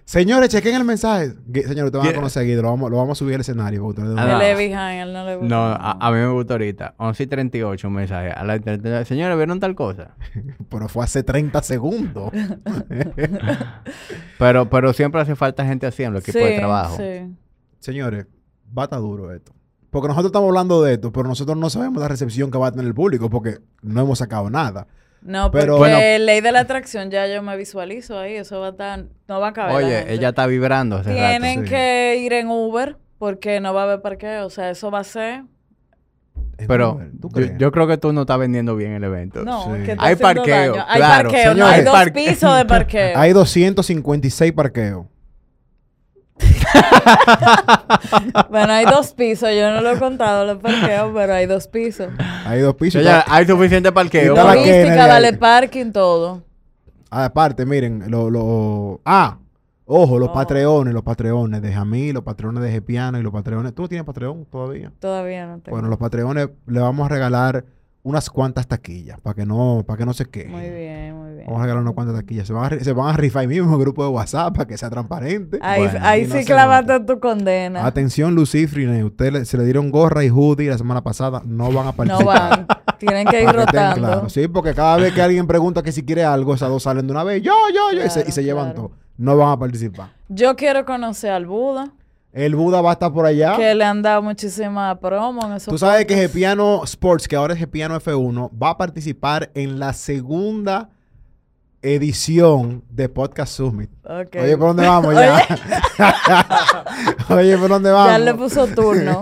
[0.05, 1.33] Señores, chequen el mensaje.
[1.65, 2.61] Señores, te van a conocer a Guido.
[2.61, 3.81] Lo vamos, lo vamos a subir al escenario.
[3.81, 4.57] para ustedes Ah, no.
[4.57, 5.55] behind, él no le gusta.
[5.55, 6.95] No, a, a mí me gusta ahorita.
[6.97, 8.31] 11 y 38 un mensaje.
[8.31, 10.15] A la inter- Señores, ¿vieron tal cosa?
[10.69, 12.31] Pero fue hace 30 segundos.
[14.39, 16.97] Pero, pero siempre hace falta gente así en los equipos de trabajo.
[16.97, 17.35] sí.
[17.79, 18.25] Señores,
[18.77, 19.53] va a estar duro esto.
[19.89, 22.71] Porque nosotros estamos hablando de esto, pero nosotros no sabemos la recepción que va a
[22.71, 24.87] tener el público porque no hemos sacado nada.
[25.27, 26.25] No, Pero- porque Bueno.
[26.25, 28.35] ley de la atracción ya yo me visualizo ahí.
[28.37, 29.05] Eso va a estar...
[29.27, 31.69] No va a caber Oye, ella está vibrando hace Tienen sí.
[31.69, 34.45] que ir en Uber porque no va a haber parqueo.
[34.45, 35.43] O sea, eso va a ser...
[36.67, 39.43] Pero Uber, ¿tú yo, yo creo que tú no estás vendiendo bien el evento.
[39.43, 39.83] No, Sí.
[39.83, 40.85] que Hay parqueo, daño.
[40.87, 41.29] Hay claro.
[41.29, 41.73] parqueo, no Señores.
[41.75, 43.11] hay dos Parque- pisos de parqueo.
[43.19, 45.05] Hay 256 parqueos.
[48.49, 49.49] Bueno, hay dos pisos.
[49.55, 52.07] Yo no lo he contado los parqueos, pero hay dos pisos.
[52.45, 53.01] Hay dos pisos.
[53.01, 54.33] Ella- hay suficiente parqueo.
[54.35, 56.43] Está Logística, vale parking, todo.
[57.09, 59.01] Ah, Aparte, miren, lo, lo...
[59.05, 59.37] Ah,
[59.85, 60.33] ojo, los Oh.
[60.33, 63.73] patreones, los patreones de Jamí, los patreones de Gepiano y los patreones...
[63.73, 64.91] ¿Tú no tienes patreon todavía?
[64.99, 65.75] Todavía no tengo.
[65.75, 67.63] Bueno, los patreones le vamos a regalar
[68.07, 70.51] unas cuantas taquillas para que no para que no se queden.
[70.51, 71.45] Muy bien, muy bien.
[71.45, 72.47] Vamos a regalar unas cuantas taquillas.
[72.47, 74.65] Se van a, se van a rifar ahí mismo en el grupo de WhatsApp para
[74.65, 75.59] que sea transparente.
[75.61, 77.85] Ahí, Bueno, ahí no sí clavaste tu condena.
[77.85, 79.03] Atención, Lucifrine.
[79.03, 81.41] Ustedes se le dieron gorra y hoodie la semana pasada.
[81.45, 82.59] No van a participar.
[82.61, 82.97] No van.
[82.97, 84.29] Tienen que ir Para que estén rotando.
[84.29, 87.11] Sí, porque cada vez que alguien pregunta que si quiere algo, esas dos salen de
[87.11, 87.41] una vez.
[87.43, 88.05] Yo, yo, yo.
[88.05, 88.91] y se, y se Claro, llevan todo.
[89.17, 90.11] No van a participar.
[90.29, 91.91] Yo quiero conocer al Buda,
[92.37, 93.57] El Buda va a estar por allá.
[93.57, 97.53] que le han dado muchísima promo en esos Tú sabes que Gepiano Sports, que ahora
[97.55, 100.91] es Gepiano F1, va a participar en la segunda
[101.81, 103.89] edición de Podcast Summit.
[104.03, 104.35] Ok.
[104.39, 105.41] Oye, ¿por dónde vamos ya?
[107.29, 108.11] Oye, ¿por dónde vamos?
[108.11, 109.21] Ya le puso turno.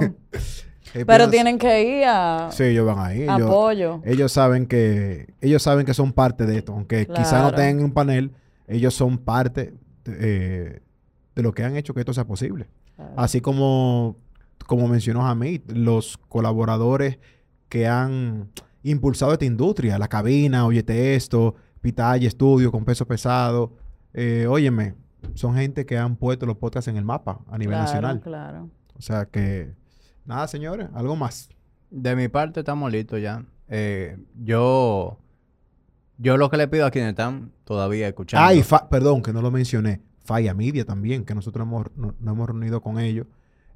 [1.07, 3.21] Pero tienen que ir a Sí, ellos van ahí.
[3.23, 4.01] Ellos, apoyo.
[4.03, 7.91] ellos saben que ellos saben que son parte de esto, aunque quizá no tengan un
[7.93, 8.33] panel,
[8.67, 9.73] ellos son parte
[10.03, 10.81] de, eh,
[11.33, 12.67] de lo que han hecho que esto sea posible.
[12.95, 13.13] Claro.
[13.17, 14.17] Así como,
[14.67, 17.19] como mencionó Hamid, los colaboradores
[17.69, 18.49] que han
[18.83, 23.73] impulsado esta industria, la cabina, Oyete Esto, Pitaya Estudio con peso pesado,
[24.13, 24.95] eh, óyeme,
[25.33, 28.21] son gente que han puesto los podcasts en el mapa a nivel Claro, nacional.
[28.21, 28.69] Claro.
[28.97, 29.73] O sea que,
[30.23, 31.49] nada, señores, algo más.
[31.89, 33.43] De mi parte estamos listos ya.
[33.67, 35.17] Eh, yo
[36.17, 38.53] Yo lo que le pido a quienes están todavía escuchando.
[38.53, 40.01] Y fa- perdón, que no lo mencioné.
[40.25, 43.27] Falla Media también, que nosotros hemos, no- nos hemos reunido con ellos.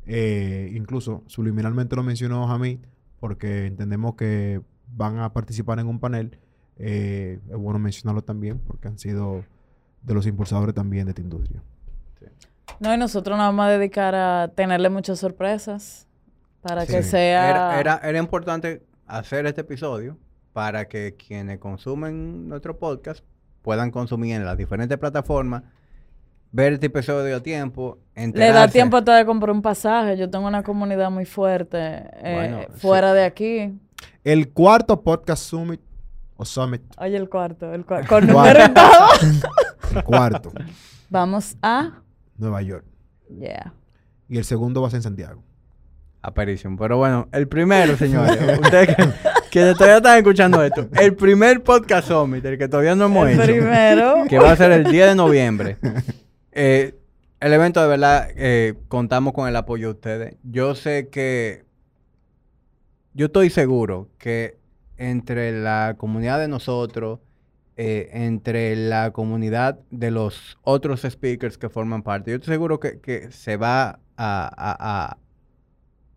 [0.05, 2.79] Eh, incluso subliminalmente lo mencionó a mí,
[3.19, 4.61] porque entendemos que
[4.95, 6.37] van a participar en un panel.
[6.77, 9.43] Eh, es bueno mencionarlo también, porque han sido
[10.01, 11.61] de los impulsadores también de esta industria.
[12.79, 16.07] No, y nosotros nos vamos a dedicar a tenerle muchas sorpresas
[16.61, 17.49] para que sea...
[17.49, 20.17] Era, era, era importante hacer este episodio
[20.53, 23.23] para que quienes consumen nuestro podcast
[23.61, 25.63] puedan consumir en las diferentes plataformas,
[26.51, 30.17] ver este episodio a tiempo, Le da tiempo hasta de comprar un pasaje.
[30.17, 33.15] Yo tengo una comunidad muy fuerte eh, Bueno, fuera sí.
[33.17, 33.79] de aquí.
[34.23, 35.81] El cuarto podcast summit
[36.35, 38.07] o summit, Oye, el cuarto, el cuarto.
[38.07, 38.45] Con todo.
[39.95, 40.51] el cuarto,
[41.09, 42.01] Vamos a...
[42.37, 42.85] Nueva York.
[43.37, 43.73] Yeah.
[44.29, 45.43] Y el segundo va a ser en Santiago.
[46.21, 46.77] Aparición.
[46.77, 48.37] Pero bueno, el primero, señores.
[48.61, 49.03] ustedes que,
[49.51, 50.87] que todavía están escuchando esto.
[50.99, 53.43] El primer podcast summit, el que todavía no hemos El hecho.
[53.51, 54.15] primero.
[54.29, 55.77] que va a ser el 10 de noviembre.
[56.51, 56.95] Eh,
[57.39, 60.35] el evento de verdad, eh, contamos con el apoyo de ustedes.
[60.43, 61.63] Yo sé que,
[63.13, 64.57] yo estoy seguro que
[64.97, 67.19] entre la comunidad de nosotros,
[67.77, 72.99] eh, entre la comunidad de los otros speakers que forman parte, yo estoy seguro que,
[72.99, 75.17] que se va a, a- a-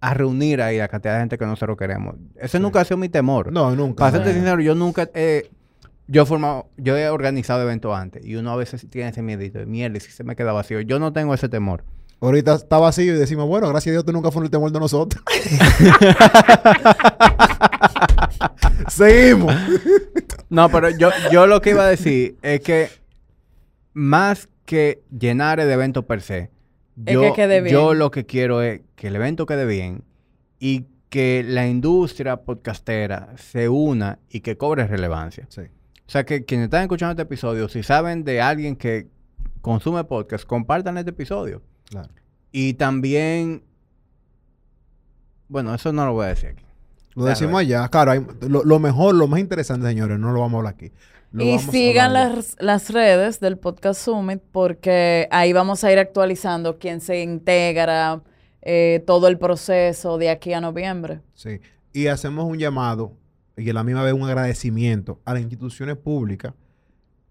[0.00, 2.16] a reunir ahí la cantidad de gente que nosotros queremos.
[2.34, 2.62] Ese Sí.
[2.62, 3.52] nunca ha sido mi temor.
[3.52, 4.00] No, nunca.
[4.00, 5.48] Para serte sincero, yo nunca he...
[6.06, 6.68] Yo he formado...
[6.76, 8.24] Yo he organizado eventos antes.
[8.24, 10.80] Y uno a veces tiene ese miedito de mierda, y si se me queda vacío.
[10.80, 11.84] Yo no tengo ese temor.
[12.20, 14.78] Ahorita está vacío y decimos, bueno, gracias a Dios tú nunca fuiste el temor de
[14.78, 15.22] nosotros.
[18.88, 19.54] Seguimos.
[20.48, 22.88] No, pero yo, yo lo que iba a decir es que...
[23.94, 26.50] Más que llenar el evento per se.
[27.04, 27.74] Es Yo, que quede bien.
[27.74, 30.04] yo lo que quiero es que el evento quede bien.
[30.58, 35.46] Y que la industria podcastera se una y que cobre relevancia.
[35.50, 35.62] Sí.
[36.12, 39.08] O sea, que quienes están escuchando este episodio, si saben de alguien que
[39.62, 41.62] consume podcast, compartan este episodio.
[41.88, 42.10] Claro.
[42.50, 43.62] Y también,
[45.48, 46.64] bueno, eso no lo voy a decir aquí.
[47.14, 47.28] Lo Claro.
[47.30, 47.88] decimos allá.
[47.88, 50.92] Claro, hay- lo, lo mejor, lo más interesante, señores, no lo vamos a hablar aquí.
[51.30, 56.78] Lo Y sigan las, las redes del Podcast Summit porque ahí vamos a ir actualizando
[56.78, 58.20] quién se integra,
[58.60, 61.22] eh, todo el proceso de aquí a noviembre.
[61.32, 61.58] Sí.
[61.94, 63.14] Y hacemos un llamado
[63.56, 66.54] y a la misma vez un agradecimiento a las instituciones públicas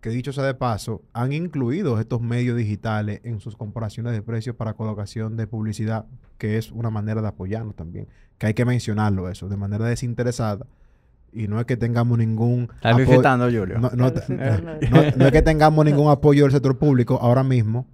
[0.02, 4.56] que, dicho sea de paso, han incluido estos medios digitales en sus comparaciones de precios
[4.56, 6.06] para colocación de publicidad,
[6.40, 8.08] que es una manera de apoyarnos también.
[8.40, 10.66] Que hay que mencionarlo eso, de manera desinteresada.
[11.32, 13.78] Y no es que tengamos ningún ¿Estás apoyo- visitando, Julio?
[13.80, 14.38] no, no- Estás no-
[14.80, 15.18] visitando.
[15.18, 17.86] no es que tengamos ningún apoyo del sector público ahora mismo.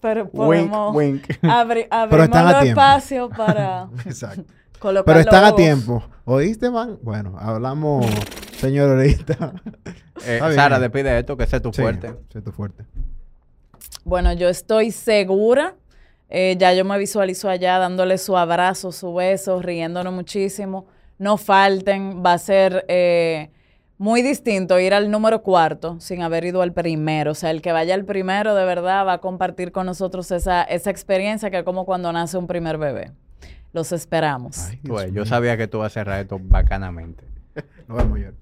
[0.00, 1.22] Pero Wink, podemos wink.
[1.42, 2.80] abri- Pero están a abrimos tiempo.
[2.80, 4.44] espacio para Exacto.
[4.78, 6.02] Colocar Pero están a tiempo.
[6.24, 6.98] ¿Oíste, man?
[7.02, 8.06] Bueno, hablamos,
[8.58, 9.54] señor, ahorita.
[10.26, 10.40] Eh.
[10.54, 12.14] Sara, despide esto, que es tu Sí, fuerte.
[12.32, 12.84] sí, tu fuerte.
[14.04, 15.74] Bueno, yo estoy segura.
[16.30, 20.86] eh, ya yo me visualizo allá dándole su abrazo, su beso, riéndonos muchísimo.
[21.18, 23.50] No falten, va a ser eh,
[23.96, 27.32] muy distinto ir al número cuarto sin haber ido al primero.
[27.32, 30.62] O sea, el que vaya al primero de verdad va a compartir con nosotros esa,
[30.62, 33.12] esa experiencia que es como cuando nace un primer bebé.
[33.72, 34.70] Los esperamos.
[35.12, 37.24] Yo sabía que tú vas a cerrar esto bacanamente.
[37.88, 38.36] Nos vemos, York.